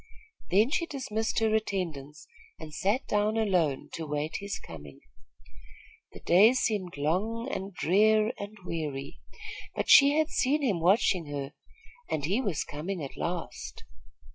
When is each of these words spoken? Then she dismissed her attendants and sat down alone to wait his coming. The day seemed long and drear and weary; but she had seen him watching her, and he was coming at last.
Then 0.49 0.71
she 0.71 0.87
dismissed 0.87 1.37
her 1.37 1.53
attendants 1.53 2.25
and 2.59 2.73
sat 2.73 3.05
down 3.07 3.37
alone 3.37 3.89
to 3.93 4.07
wait 4.07 4.37
his 4.39 4.57
coming. 4.57 4.99
The 6.13 6.21
day 6.21 6.53
seemed 6.53 6.97
long 6.97 7.47
and 7.51 7.71
drear 7.71 8.31
and 8.39 8.57
weary; 8.65 9.19
but 9.75 9.91
she 9.91 10.17
had 10.17 10.29
seen 10.29 10.63
him 10.63 10.79
watching 10.79 11.27
her, 11.27 11.53
and 12.09 12.25
he 12.25 12.41
was 12.41 12.63
coming 12.63 13.03
at 13.03 13.15
last. 13.15 13.83